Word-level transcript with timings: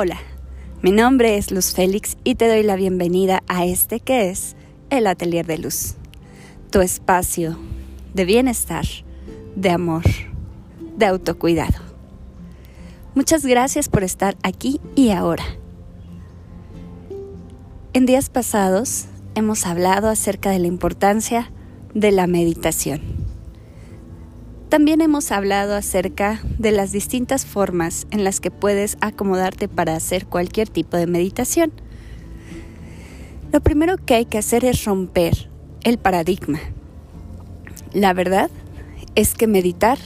Hola, 0.00 0.20
mi 0.80 0.92
nombre 0.92 1.38
es 1.38 1.50
Luz 1.50 1.74
Félix 1.74 2.18
y 2.22 2.36
te 2.36 2.46
doy 2.46 2.62
la 2.62 2.76
bienvenida 2.76 3.42
a 3.48 3.64
este 3.64 3.98
que 3.98 4.30
es 4.30 4.54
el 4.90 5.08
Atelier 5.08 5.44
de 5.44 5.58
Luz, 5.58 5.96
tu 6.70 6.82
espacio 6.82 7.58
de 8.14 8.24
bienestar, 8.24 8.84
de 9.56 9.70
amor, 9.70 10.04
de 10.96 11.04
autocuidado. 11.04 11.80
Muchas 13.16 13.44
gracias 13.44 13.88
por 13.88 14.04
estar 14.04 14.36
aquí 14.44 14.80
y 14.94 15.10
ahora. 15.10 15.42
En 17.92 18.06
días 18.06 18.30
pasados 18.30 19.06
hemos 19.34 19.66
hablado 19.66 20.10
acerca 20.10 20.50
de 20.50 20.60
la 20.60 20.68
importancia 20.68 21.50
de 21.92 22.12
la 22.12 22.28
meditación 22.28 23.27
también 24.68 25.00
hemos 25.00 25.32
hablado 25.32 25.74
acerca 25.74 26.40
de 26.58 26.72
las 26.72 26.92
distintas 26.92 27.46
formas 27.46 28.06
en 28.10 28.22
las 28.22 28.38
que 28.38 28.50
puedes 28.50 28.98
acomodarte 29.00 29.66
para 29.66 29.96
hacer 29.96 30.26
cualquier 30.26 30.68
tipo 30.68 30.96
de 30.96 31.06
meditación. 31.06 31.72
Lo 33.50 33.60
primero 33.60 33.96
que 33.96 34.14
hay 34.14 34.24
que 34.26 34.36
hacer 34.36 34.66
es 34.66 34.84
romper 34.84 35.48
el 35.84 35.96
paradigma. 35.98 36.60
La 37.94 38.12
verdad 38.12 38.50
es 39.14 39.34
que 39.34 39.46
meditar 39.46 39.98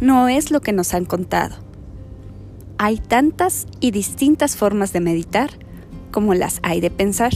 no 0.00 0.28
es 0.28 0.50
lo 0.50 0.60
que 0.60 0.72
nos 0.72 0.92
han 0.92 1.06
contado. 1.06 1.56
Hay 2.76 2.98
tantas 2.98 3.66
y 3.80 3.90
distintas 3.90 4.56
formas 4.56 4.92
de 4.92 5.00
meditar 5.00 5.50
como 6.10 6.34
las 6.34 6.60
hay 6.62 6.80
de 6.80 6.90
pensar. 6.90 7.32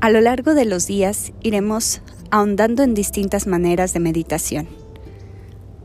A 0.00 0.08
lo 0.08 0.20
largo 0.20 0.54
de 0.54 0.64
los 0.64 0.86
días 0.86 1.32
iremos 1.42 2.00
ahondando 2.30 2.82
en 2.82 2.94
distintas 2.94 3.46
maneras 3.46 3.92
de 3.92 4.00
meditación 4.00 4.81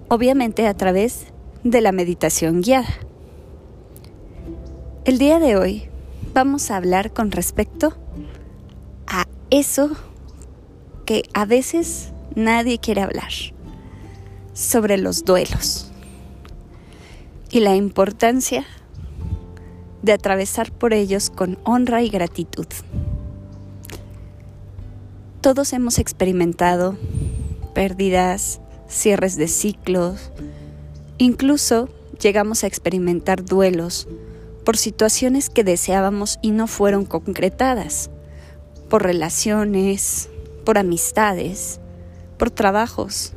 obviamente 0.09 0.67
a 0.67 0.73
través 0.73 1.27
de 1.63 1.81
la 1.81 1.91
meditación 1.91 2.61
guiada. 2.61 2.89
El 5.05 5.17
día 5.17 5.39
de 5.39 5.55
hoy 5.55 5.89
vamos 6.33 6.71
a 6.71 6.77
hablar 6.77 7.13
con 7.13 7.31
respecto 7.31 7.93
a 9.07 9.25
eso 9.49 9.91
que 11.05 11.23
a 11.33 11.45
veces 11.45 12.11
nadie 12.35 12.79
quiere 12.79 13.01
hablar, 13.01 13.31
sobre 14.53 14.97
los 14.97 15.23
duelos 15.23 15.91
y 17.49 17.61
la 17.61 17.75
importancia 17.75 18.65
de 20.01 20.11
atravesar 20.13 20.71
por 20.71 20.93
ellos 20.93 21.29
con 21.29 21.57
honra 21.63 22.01
y 22.01 22.09
gratitud. 22.09 22.67
Todos 25.41 25.73
hemos 25.73 25.99
experimentado 25.99 26.97
pérdidas, 27.73 28.59
cierres 28.87 29.35
de 29.35 29.47
ciclos, 29.47 30.31
incluso 31.17 31.89
llegamos 32.19 32.63
a 32.63 32.67
experimentar 32.67 33.43
duelos 33.43 34.07
por 34.65 34.77
situaciones 34.77 35.49
que 35.49 35.63
deseábamos 35.63 36.39
y 36.41 36.51
no 36.51 36.67
fueron 36.67 37.05
concretadas, 37.05 38.09
por 38.89 39.03
relaciones, 39.03 40.29
por 40.65 40.77
amistades, 40.77 41.79
por 42.37 42.51
trabajos. 42.51 43.33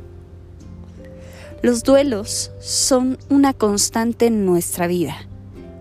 Los 1.61 1.83
duelos 1.83 2.51
son 2.59 3.17
una 3.29 3.53
constante 3.53 4.25
en 4.25 4.45
nuestra 4.45 4.87
vida, 4.87 5.27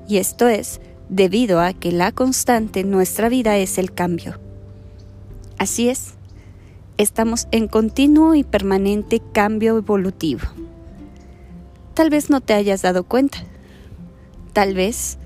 y 0.06 0.18
esto 0.18 0.46
es 0.46 0.80
debido 1.08 1.60
a 1.60 1.72
que 1.72 1.90
la 1.90 2.12
constante 2.12 2.80
en 2.80 2.90
nuestra 2.90 3.28
vida 3.28 3.56
es 3.58 3.78
el 3.78 3.92
cambio. 3.92 4.38
Así 5.58 5.88
es, 5.88 6.14
estamos 7.02 7.48
en 7.50 7.66
continuo 7.66 8.34
y 8.34 8.44
permanente 8.44 9.22
cambio 9.32 9.78
evolutivo. 9.78 10.42
Tal 11.94 12.10
vez 12.10 12.28
no 12.28 12.42
te 12.42 12.52
hayas 12.52 12.82
dado 12.82 13.04
cuenta. 13.04 13.38
Tal 14.52 14.74
vez 14.74 15.16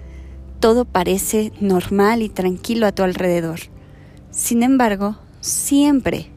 todo 0.61 0.85
parece 0.85 1.53
normal 1.61 2.23
y 2.23 2.29
tranquilo 2.29 2.87
a 2.87 2.93
tu 2.93 3.03
alrededor. 3.03 3.59
Sin 4.31 4.63
embargo, 4.63 5.17
siempre 5.41 6.31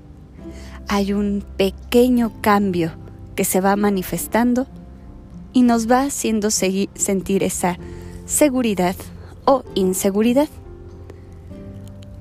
hay 0.87 1.13
un 1.13 1.43
pequeño 1.55 2.33
cambio 2.41 2.93
que 3.35 3.45
se 3.45 3.61
va 3.61 3.75
manifestando 3.75 4.65
y 5.53 5.61
nos 5.61 5.89
va 5.89 6.01
haciendo 6.01 6.49
sentir 6.49 7.43
esa 7.43 7.77
seguridad 8.25 8.95
o 9.45 9.63
inseguridad. 9.75 10.49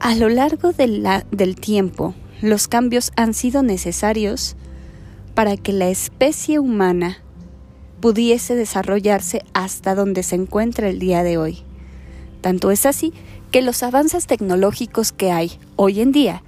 A 0.00 0.14
lo 0.16 0.28
largo 0.28 0.72
del 0.72 1.56
tiempo, 1.56 2.14
los 2.42 2.68
cambios 2.68 3.12
han 3.16 3.34
sido 3.34 3.62
necesarios 3.62 4.56
para 5.34 5.56
que 5.56 5.72
la 5.72 5.88
especie 5.88 6.58
humana 6.58 7.18
pudiese 8.00 8.54
desarrollarse 8.54 9.42
hasta 9.54 9.94
donde 9.94 10.22
se 10.22 10.36
encuentra 10.36 10.88
el 10.88 10.98
día 10.98 11.22
de 11.22 11.38
hoy. 11.38 11.62
Tanto 12.40 12.70
es 12.70 12.86
así 12.86 13.12
que 13.50 13.62
los 13.62 13.82
avances 13.82 14.26
tecnológicos 14.26 15.12
que 15.12 15.30
hay 15.32 15.58
hoy 15.76 16.00
en 16.00 16.12
día 16.12 16.42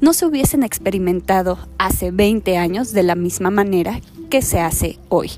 no 0.00 0.14
se 0.14 0.26
hubiesen 0.26 0.62
experimentado 0.62 1.58
hace 1.78 2.10
20 2.10 2.56
años 2.56 2.92
de 2.92 3.02
la 3.02 3.14
misma 3.14 3.50
manera 3.50 4.00
que 4.30 4.42
se 4.42 4.60
hace 4.60 4.98
hoy. 5.08 5.30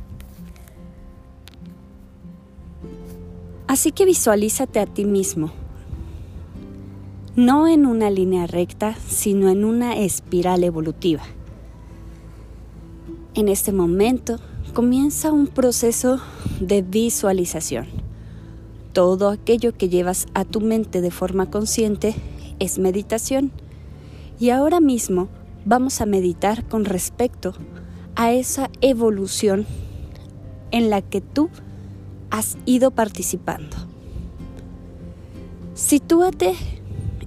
Así 3.67 3.93
que 3.93 4.05
visualízate 4.05 4.81
a 4.81 4.87
ti 4.87 5.05
mismo 5.05 5.53
no 7.37 7.67
en 7.67 7.87
una 7.87 8.11
línea 8.11 8.47
recta, 8.47 8.95
sino 9.09 9.49
en 9.49 9.65
una 9.65 9.97
espiral 9.97 10.65
evolutiva. 10.65 11.23
En 13.35 13.49
este 13.49 13.73
momento 13.73 14.37
comienza 14.75 15.33
un 15.33 15.47
proceso 15.47 16.21
de 16.61 16.83
visualización. 16.83 17.87
Todo 18.93 19.31
aquello 19.31 19.73
que 19.73 19.89
llevas 19.89 20.27
a 20.35 20.45
tu 20.45 20.61
mente 20.61 21.01
de 21.01 21.11
forma 21.11 21.51
consciente 21.51 22.15
es 22.59 22.79
meditación. 22.79 23.51
Y 24.39 24.51
ahora 24.51 24.81
mismo 24.81 25.29
vamos 25.65 26.03
a 26.03 26.07
meditar 26.07 26.69
con 26.69 26.85
respecto 26.85 27.55
a 28.15 28.33
esa 28.33 28.69
evolución 28.83 29.67
en 30.71 30.91
la 30.91 31.01
que 31.01 31.23
tú 31.23 31.49
has 32.31 32.59
ido 32.67 32.91
participando. 32.91 33.77
Sitúate 35.75 36.55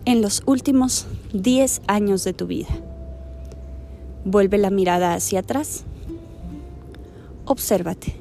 en 0.05 0.21
los 0.21 0.43
últimos 0.45 1.07
10 1.33 1.81
años 1.87 2.23
de 2.23 2.33
tu 2.33 2.45
vida. 2.45 2.69
Vuelve 4.23 4.57
la 4.57 4.69
mirada 4.69 5.15
hacia 5.15 5.39
atrás. 5.39 5.83
Obsérvate. 7.45 8.15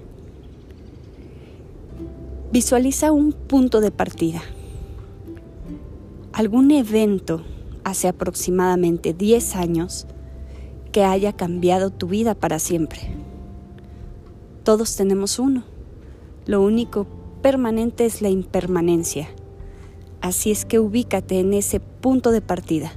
Visualiza 2.53 3.13
un 3.13 3.33
punto 3.33 3.81
de 3.81 3.91
partida. 3.91 4.43
Algún 6.33 6.71
evento 6.71 7.43
hace 7.85 8.09
aproximadamente 8.09 9.13
10 9.13 9.57
años 9.57 10.07
que 10.91 11.05
haya 11.05 11.35
cambiado 11.35 11.91
tu 11.91 12.07
vida 12.07 12.35
para 12.35 12.59
siempre. 12.59 13.01
Todos 14.63 14.97
tenemos 14.97 15.39
uno. 15.39 15.65
Lo 16.47 16.63
único 16.63 17.07
permanente 17.43 18.07
es 18.07 18.23
la 18.23 18.31
impermanencia 18.31 19.29
Así 20.25 20.51
es 20.51 20.65
que 20.65 20.79
ubícate 20.79 21.39
en 21.39 21.53
ese 21.53 21.81
punto 21.81 22.31
de 22.31 22.41
partida. 22.41 22.93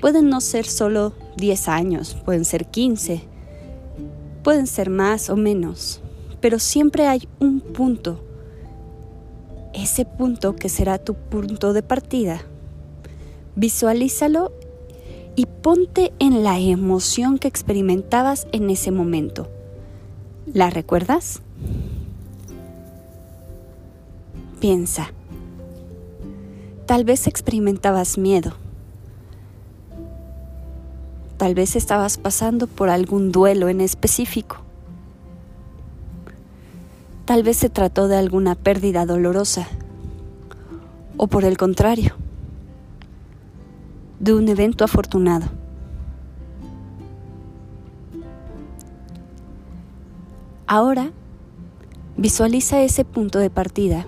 Pueden 0.00 0.30
no 0.30 0.40
ser 0.40 0.64
solo 0.64 1.12
10 1.38 1.66
años, 1.66 2.16
pueden 2.24 2.44
ser 2.44 2.66
15, 2.66 3.22
pueden 4.44 4.68
ser 4.68 4.90
más 4.90 5.28
o 5.28 5.34
menos, 5.34 6.00
pero 6.40 6.60
siempre 6.60 7.08
hay 7.08 7.26
un 7.40 7.58
punto. 7.58 8.22
Ese 9.74 10.04
punto 10.04 10.54
que 10.54 10.68
será 10.68 10.98
tu 10.98 11.14
punto 11.14 11.72
de 11.72 11.82
partida. 11.82 12.42
Visualízalo 13.56 14.52
y 15.34 15.46
ponte 15.46 16.12
en 16.20 16.44
la 16.44 16.60
emoción 16.60 17.40
que 17.40 17.48
experimentabas 17.48 18.46
en 18.52 18.70
ese 18.70 18.92
momento. 18.92 19.48
¿La 20.46 20.70
recuerdas? 20.70 21.42
Piensa. 24.60 25.12
Tal 26.90 27.04
vez 27.04 27.28
experimentabas 27.28 28.18
miedo. 28.18 28.50
Tal 31.36 31.54
vez 31.54 31.76
estabas 31.76 32.18
pasando 32.18 32.66
por 32.66 32.90
algún 32.90 33.30
duelo 33.30 33.68
en 33.68 33.80
específico. 33.80 34.56
Tal 37.26 37.44
vez 37.44 37.58
se 37.58 37.70
trató 37.70 38.08
de 38.08 38.16
alguna 38.16 38.56
pérdida 38.56 39.06
dolorosa. 39.06 39.68
O 41.16 41.28
por 41.28 41.44
el 41.44 41.56
contrario, 41.56 42.16
de 44.18 44.34
un 44.34 44.48
evento 44.48 44.82
afortunado. 44.82 45.46
Ahora, 50.66 51.12
visualiza 52.16 52.82
ese 52.82 53.04
punto 53.04 53.38
de 53.38 53.48
partida 53.48 54.06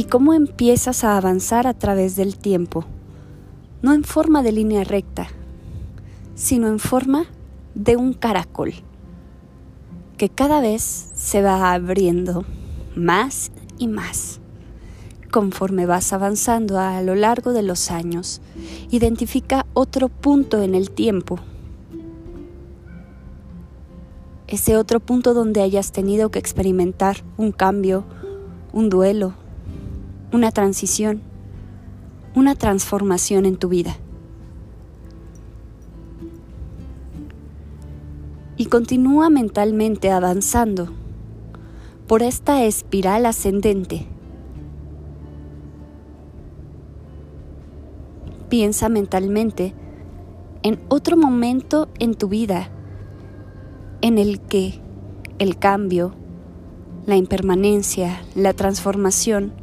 y 0.00 0.04
cómo 0.04 0.32
empiezas 0.32 1.04
a 1.04 1.18
avanzar 1.18 1.66
a 1.66 1.74
través 1.74 2.16
del 2.16 2.38
tiempo, 2.38 2.86
no 3.82 3.92
en 3.92 4.02
forma 4.02 4.42
de 4.42 4.50
línea 4.50 4.82
recta, 4.82 5.28
sino 6.34 6.68
en 6.68 6.78
forma 6.78 7.26
de 7.74 7.96
un 7.96 8.14
caracol, 8.14 8.72
que 10.16 10.30
cada 10.30 10.62
vez 10.62 11.10
se 11.12 11.42
va 11.42 11.74
abriendo 11.74 12.46
más 12.96 13.52
y 13.76 13.88
más. 13.88 14.40
Conforme 15.30 15.84
vas 15.84 16.14
avanzando 16.14 16.78
a 16.78 17.02
lo 17.02 17.14
largo 17.14 17.52
de 17.52 17.62
los 17.62 17.90
años, 17.90 18.40
identifica 18.90 19.66
otro 19.74 20.08
punto 20.08 20.62
en 20.62 20.74
el 20.74 20.92
tiempo. 20.92 21.38
Ese 24.46 24.78
otro 24.78 24.98
punto 24.98 25.34
donde 25.34 25.60
hayas 25.60 25.92
tenido 25.92 26.30
que 26.30 26.38
experimentar 26.38 27.18
un 27.36 27.52
cambio, 27.52 28.06
un 28.72 28.88
duelo, 28.88 29.34
una 30.32 30.52
transición, 30.52 31.20
una 32.34 32.54
transformación 32.54 33.46
en 33.46 33.56
tu 33.56 33.68
vida. 33.68 33.96
Y 38.56 38.66
continúa 38.66 39.30
mentalmente 39.30 40.10
avanzando 40.10 40.88
por 42.06 42.22
esta 42.22 42.64
espiral 42.64 43.26
ascendente. 43.26 44.06
Piensa 48.48 48.88
mentalmente 48.88 49.74
en 50.62 50.80
otro 50.88 51.16
momento 51.16 51.88
en 51.98 52.14
tu 52.14 52.28
vida 52.28 52.68
en 54.02 54.18
el 54.18 54.40
que 54.40 54.80
el 55.38 55.58
cambio, 55.58 56.12
la 57.06 57.16
impermanencia, 57.16 58.22
la 58.34 58.52
transformación 58.52 59.59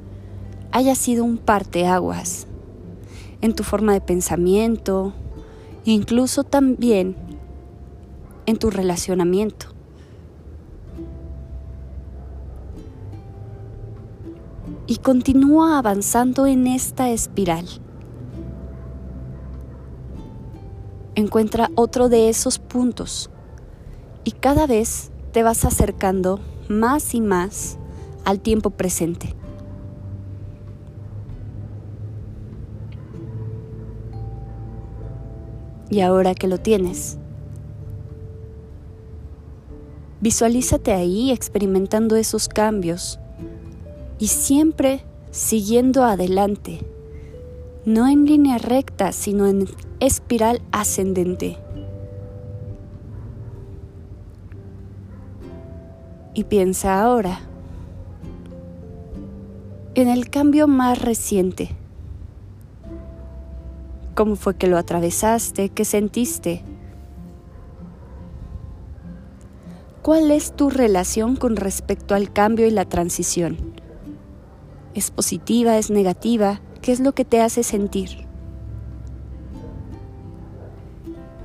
haya 0.71 0.95
sido 0.95 1.23
un 1.23 1.37
parteaguas 1.37 2.47
en 3.41 3.53
tu 3.53 3.63
forma 3.63 3.93
de 3.93 4.01
pensamiento, 4.01 5.13
incluso 5.85 6.43
también 6.43 7.15
en 8.45 8.57
tu 8.57 8.69
relacionamiento. 8.69 9.77
y 14.87 14.97
continúa 14.97 15.77
avanzando 15.77 16.47
en 16.47 16.65
esta 16.65 17.09
espiral. 17.09 17.65
Encuentra 21.15 21.69
otro 21.75 22.09
de 22.09 22.29
esos 22.29 22.57
puntos 22.57 23.29
y 24.23 24.31
cada 24.31 24.65
vez 24.65 25.11
te 25.33 25.43
vas 25.43 25.65
acercando 25.65 26.39
más 26.69 27.13
y 27.13 27.21
más 27.21 27.77
al 28.23 28.39
tiempo 28.39 28.69
presente. 28.69 29.35
Y 35.89 36.01
ahora 36.01 36.35
que 36.35 36.47
lo 36.47 36.57
tienes, 36.59 37.17
visualízate 40.19 40.91
ahí 40.91 41.31
experimentando 41.31 42.15
esos 42.15 42.47
cambios 42.49 43.19
y 44.19 44.27
siempre 44.27 45.03
siguiendo 45.31 46.03
adelante, 46.03 46.79
no 47.85 48.07
en 48.07 48.25
línea 48.25 48.57
recta, 48.57 49.11
sino 49.11 49.47
en 49.47 49.67
espiral 49.99 50.61
ascendente. 50.71 51.57
Y 56.33 56.43
piensa 56.43 57.01
ahora 57.01 57.39
en 59.95 60.07
el 60.07 60.29
cambio 60.29 60.67
más 60.67 61.01
reciente. 61.01 61.69
¿Cómo 64.17 64.35
fue 64.35 64.55
que 64.55 64.65
lo 64.65 64.79
atravesaste? 64.79 65.69
¿Qué 65.69 65.85
sentiste? 65.85 66.63
¿Cuál 70.01 70.31
es 70.31 70.53
tu 70.55 70.71
relación 70.71 71.35
con 71.35 71.55
respecto 71.55 72.15
al 72.15 72.33
cambio 72.33 72.65
y 72.65 72.71
la 72.71 72.85
transición? 72.85 73.57
¿Es 74.95 75.11
positiva? 75.11 75.77
¿Es 75.77 75.91
negativa? 75.91 76.61
¿Qué 76.81 76.93
es 76.93 76.99
lo 76.99 77.11
que 77.11 77.25
te 77.25 77.41
hace 77.41 77.61
sentir? 77.61 78.25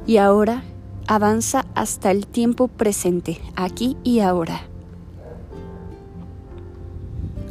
Y 0.07 0.17
ahora 0.17 0.65
avanza 1.07 1.67
hasta 1.75 2.11
el 2.11 2.27
tiempo 2.27 2.69
presente, 2.69 3.39
aquí 3.55 3.99
y 4.03 4.21
ahora. 4.21 4.63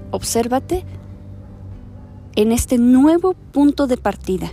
Obsérvate 0.09 0.83
en 2.35 2.51
este 2.51 2.79
nuevo 2.79 3.35
punto 3.51 3.85
de 3.85 3.97
partida 3.97 4.51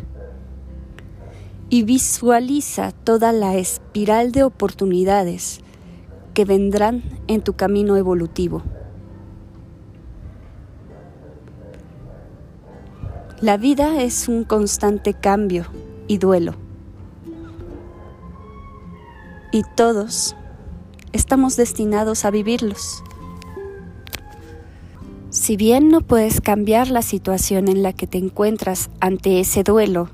y 1.71 1.83
visualiza 1.83 2.93
toda 2.93 3.33
la 3.33 3.57
espiral 3.57 4.33
de 4.33 4.45
oportunidades 4.45 5.61
que 6.35 6.45
vendrán 6.45 7.03
en 7.27 7.43
tu 7.43 7.55
camino 7.55 7.97
evolutivo. 7.97 8.63
La 13.41 13.57
vida 13.57 14.03
es 14.03 14.29
un 14.29 14.45
constante 14.45 15.15
cambio 15.15 15.67
y 16.09 16.19
duelo. 16.19 16.55
Y 19.53 19.63
todos 19.77 20.35
estamos 21.13 21.57
destinados 21.57 22.25
a 22.25 22.31
vivirlos. 22.31 23.03
Si 25.31 25.57
bien 25.57 25.89
no 25.89 26.01
puedes 26.01 26.41
cambiar 26.41 26.89
la 26.89 27.03
situación 27.03 27.69
en 27.69 27.83
la 27.83 27.93
que 27.93 28.07
te 28.07 28.19
encuentras 28.19 28.91
ante 29.01 29.41
ese 29.41 29.63
duelo, 29.63 30.11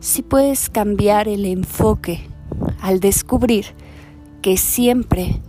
sí 0.00 0.22
puedes 0.22 0.68
cambiar 0.68 1.28
el 1.28 1.44
enfoque 1.44 2.28
al 2.80 3.00
descubrir 3.00 3.66
que 4.42 4.56
siempre 4.56 5.40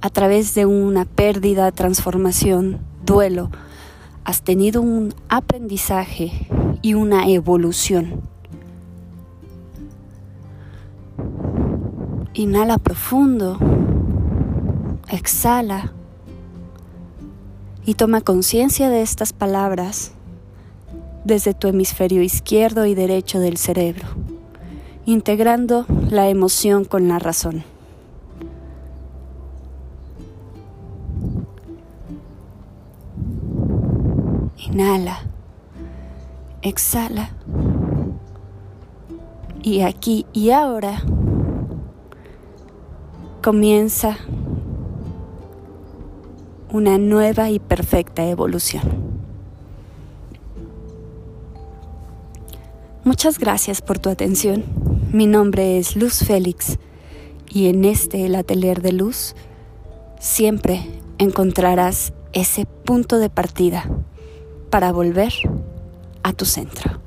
a 0.00 0.10
través 0.10 0.54
de 0.54 0.66
una 0.66 1.04
pérdida, 1.04 1.72
transformación, 1.72 2.80
duelo, 3.04 3.50
has 4.24 4.42
tenido 4.42 4.82
un 4.82 5.14
aprendizaje 5.28 6.48
y 6.82 6.94
una 6.94 7.28
evolución. 7.28 8.22
Inhala 12.34 12.78
profundo, 12.78 13.58
exhala 15.08 15.92
y 17.86 17.94
toma 17.94 18.20
conciencia 18.22 18.88
de 18.88 19.02
estas 19.02 19.32
palabras 19.32 20.12
desde 21.24 21.54
tu 21.54 21.68
hemisferio 21.68 22.22
izquierdo 22.22 22.86
y 22.86 22.94
derecho 22.94 23.40
del 23.40 23.56
cerebro, 23.56 24.06
integrando 25.06 25.86
la 26.10 26.28
emoción 26.28 26.84
con 26.84 27.08
la 27.08 27.18
razón. 27.18 27.64
Inhala. 34.56 35.20
Exhala. 36.62 37.30
Y 39.62 39.82
aquí 39.82 40.26
y 40.32 40.50
ahora 40.50 41.02
comienza 43.42 44.16
una 46.70 46.98
nueva 46.98 47.50
y 47.50 47.58
perfecta 47.58 48.24
evolución. 48.24 49.03
Muchas 53.04 53.38
gracias 53.38 53.82
por 53.82 53.98
tu 53.98 54.08
atención. 54.08 54.64
Mi 55.12 55.26
nombre 55.26 55.78
es 55.78 55.94
Luz 55.94 56.20
Félix 56.20 56.78
y 57.50 57.68
en 57.68 57.84
este 57.84 58.24
el 58.24 58.34
atelier 58.34 58.80
de 58.80 58.92
luz 58.92 59.34
siempre 60.18 60.80
encontrarás 61.18 62.14
ese 62.32 62.64
punto 62.64 63.18
de 63.18 63.28
partida 63.28 63.84
para 64.70 64.90
volver 64.90 65.34
a 66.22 66.32
tu 66.32 66.46
centro. 66.46 67.03